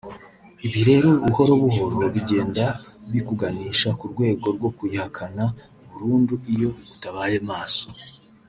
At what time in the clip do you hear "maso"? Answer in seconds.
7.51-7.85